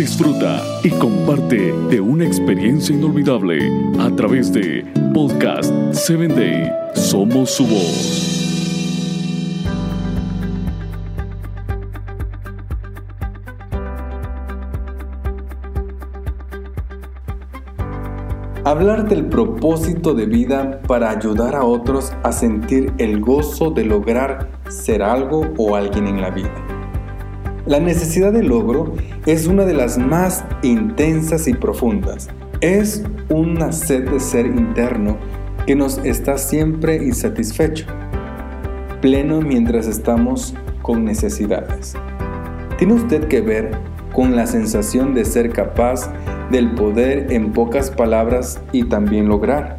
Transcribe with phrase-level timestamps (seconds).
[0.00, 6.72] disfruta y comparte de una experiencia inolvidable a través de Podcast 7 Day.
[6.94, 8.36] Somos su voz.
[18.64, 24.48] Hablar del propósito de vida para ayudar a otros a sentir el gozo de lograr
[24.68, 26.69] ser algo o alguien en la vida.
[27.70, 28.94] La necesidad de logro
[29.26, 32.28] es una de las más intensas y profundas.
[32.60, 35.18] Es una sed de ser interno
[35.68, 37.86] que nos está siempre insatisfecho,
[39.00, 40.52] pleno mientras estamos
[40.82, 41.94] con necesidades.
[42.76, 43.70] Tiene usted que ver
[44.12, 46.12] con la sensación de ser capaz
[46.50, 49.78] del poder en pocas palabras y también lograr.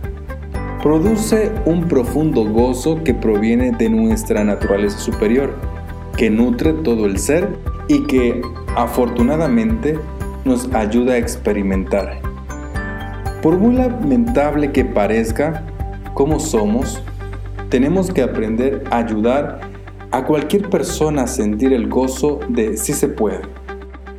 [0.81, 5.55] Produce un profundo gozo que proviene de nuestra naturaleza superior,
[6.16, 7.50] que nutre todo el ser
[7.91, 8.41] y que
[8.77, 10.00] afortunadamente
[10.45, 12.22] nos ayuda a experimentar.
[13.42, 15.66] Por muy lamentable que parezca
[16.14, 17.03] como somos,
[17.67, 19.59] tenemos que aprender a ayudar
[20.12, 23.42] a cualquier persona a sentir el gozo de si se puede,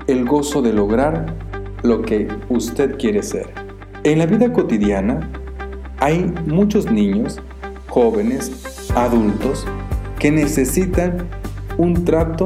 [0.06, 1.34] el gozo de lograr
[1.82, 3.48] lo que usted quiere ser.
[4.04, 5.30] En la vida cotidiana
[5.98, 7.40] hay muchos niños,
[7.88, 9.66] jóvenes, adultos
[10.18, 11.26] que necesitan
[11.78, 12.44] un trato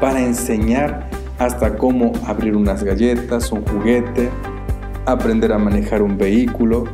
[0.00, 1.08] para enseñar
[1.38, 4.30] hasta cómo abrir unas galletas, un juguete,
[5.04, 6.84] aprender a manejar un vehículo,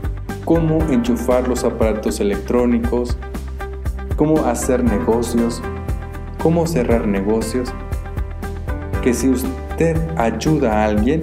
[0.44, 3.16] cómo enchufar los aparatos electrónicos,
[4.16, 5.62] cómo hacer negocios,
[6.42, 7.72] cómo cerrar negocios,
[9.02, 11.22] que si usted ayuda a alguien,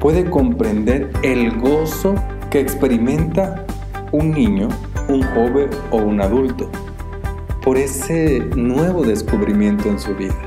[0.00, 2.14] puede comprender el gozo
[2.50, 3.64] que experimenta
[4.12, 4.68] un niño,
[5.08, 6.70] un joven o un adulto
[7.62, 10.45] por ese nuevo descubrimiento en su vida.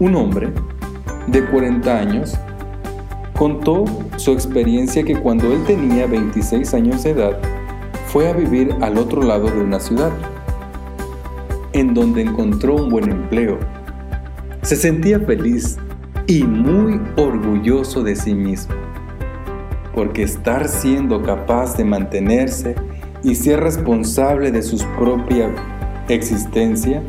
[0.00, 0.52] Un hombre
[1.28, 2.36] de 40 años
[3.32, 3.84] contó
[4.16, 7.38] su experiencia que cuando él tenía 26 años de edad
[8.08, 10.10] fue a vivir al otro lado de una ciudad,
[11.72, 13.58] en donde encontró un buen empleo.
[14.62, 15.78] Se sentía feliz
[16.26, 18.74] y muy orgulloso de sí mismo,
[19.94, 22.74] porque estar siendo capaz de mantenerse
[23.22, 25.54] y ser responsable de su propia
[26.08, 27.00] existencia,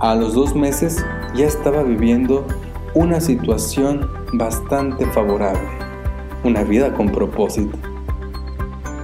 [0.00, 2.46] a los dos meses ya estaba viviendo
[2.94, 5.68] una situación bastante favorable,
[6.44, 7.76] una vida con propósito.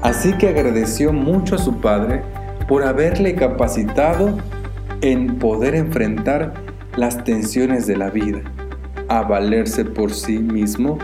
[0.03, 2.23] Así que agradeció mucho a su padre
[2.69, 4.39] por haberle capacitado
[5.01, 6.55] en poder enfrentar
[6.97, 8.41] las tensiones de la vida
[9.09, 10.99] a valerse por sí mismo,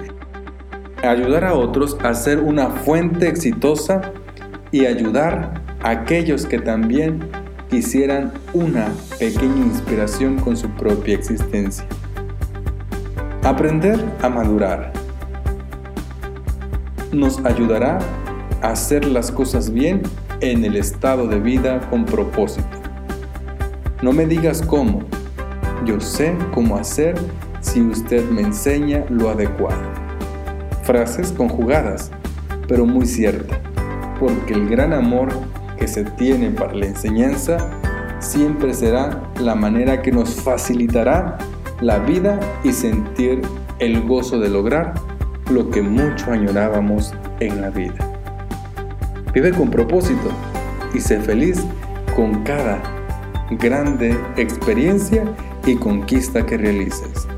[1.02, 4.12] ayudar a otros a ser una fuente exitosa
[4.70, 7.28] y ayudar a aquellos que también
[7.70, 8.88] quisieran una
[9.18, 11.86] pequeña inspiración con su propia existencia.
[13.42, 14.92] Aprender a madurar
[17.12, 17.98] nos ayudará
[18.62, 20.02] a hacer las cosas bien
[20.40, 22.66] en el estado de vida con propósito.
[24.02, 25.00] No me digas cómo,
[25.84, 27.14] yo sé cómo hacer
[27.60, 29.82] si usted me enseña lo adecuado.
[30.82, 32.10] Frases conjugadas,
[32.68, 33.60] pero muy cierta,
[34.20, 35.28] porque el gran amor
[35.76, 37.58] que se tiene para la enseñanza
[38.18, 41.38] siempre será la manera que nos facilitará
[41.80, 43.42] la vida y sentir
[43.78, 44.94] el gozo de lograr
[45.50, 47.94] lo que mucho añorábamos en la vida.
[49.34, 50.30] Vive con propósito
[50.94, 51.62] y sé feliz
[52.14, 52.80] con cada
[53.50, 55.24] grande experiencia
[55.66, 57.28] y conquista que realices.